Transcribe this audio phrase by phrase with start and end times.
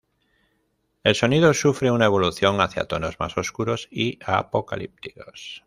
[1.03, 5.59] El sonido sufre una evolución hacia tonos más oscuros y apocalípticos.